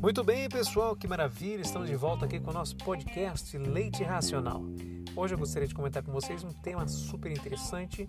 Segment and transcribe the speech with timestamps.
[0.00, 1.60] Muito bem, pessoal, que maravilha!
[1.60, 4.62] Estamos de volta aqui com o nosso podcast Leite Racional.
[5.16, 8.08] Hoje eu gostaria de comentar com vocês um tema super interessante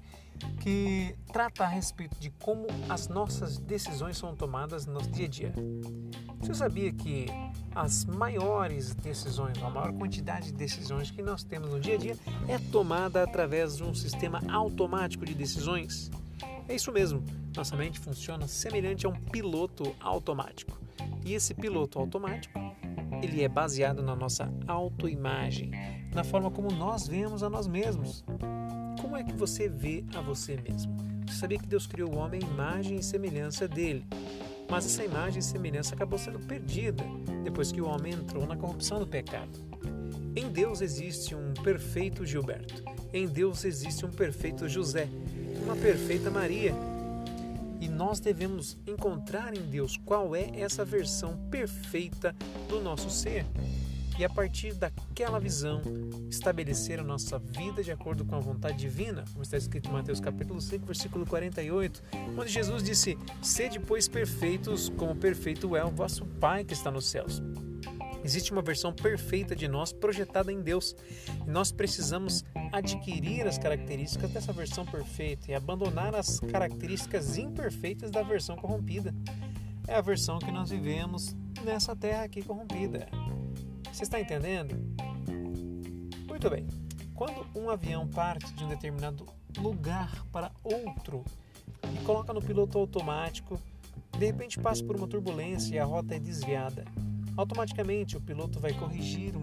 [0.62, 5.30] que trata a respeito de como as nossas decisões são tomadas no nosso dia a
[5.30, 5.54] dia.
[6.40, 7.26] Você sabia que
[7.74, 12.16] as maiores decisões, a maior quantidade de decisões que nós temos no dia a dia
[12.48, 16.12] é tomada através de um sistema automático de decisões?
[16.68, 17.24] É isso mesmo,
[17.56, 20.79] nossa mente funciona semelhante a um piloto automático.
[21.26, 22.60] E esse piloto automático,
[23.22, 25.72] ele é baseado na nossa autoimagem,
[26.14, 28.24] na forma como nós vemos a nós mesmos.
[29.02, 30.96] Como é que você vê a você mesmo?
[31.28, 34.06] Você sabia que Deus criou o homem imagem e semelhança dele?
[34.70, 37.04] Mas essa imagem e semelhança acabou sendo perdida
[37.44, 39.50] depois que o homem entrou na corrupção do pecado.
[40.36, 42.84] Em Deus existe um perfeito Gilberto.
[43.12, 45.10] Em Deus existe um perfeito José
[45.64, 46.74] uma perfeita Maria.
[47.80, 52.36] E nós devemos encontrar em Deus qual é essa versão perfeita
[52.68, 53.46] do nosso ser.
[54.20, 55.82] E a partir daquela visão,
[56.30, 60.20] estabelecer a nossa vida de acordo com a vontade divina, como está escrito em Mateus
[60.20, 62.04] capítulo 5, versículo 48,
[62.38, 67.06] onde Jesus disse: Sede, pois, perfeitos, como perfeito é o vosso Pai que está nos
[67.06, 67.42] céus.
[68.24, 70.96] Existe uma versão perfeita de nós projetada em Deus
[71.46, 78.22] e nós precisamos adquirir as características dessa versão perfeita e abandonar as características imperfeitas da
[78.22, 79.14] versão corrompida.
[79.88, 83.08] É a versão que nós vivemos nessa terra aqui corrompida.
[83.92, 84.76] Você está entendendo?
[86.28, 86.68] Muito bem.
[87.16, 89.26] Quando um avião parte de um determinado
[89.58, 91.24] lugar para outro
[91.94, 93.60] e coloca no piloto automático,
[94.18, 96.86] de repente passa por uma turbulência e a rota é desviada
[97.40, 99.34] automaticamente o piloto vai corrigir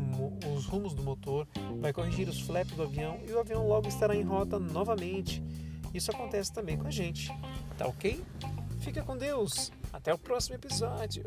[0.54, 1.48] os rumos do motor,
[1.80, 5.42] vai corrigir os flaps do avião e o avião logo estará em rota novamente.
[5.94, 7.32] Isso acontece também com a gente.
[7.78, 8.22] Tá ok?
[8.80, 9.72] Fica com Deus.
[9.92, 11.24] Até o próximo episódio.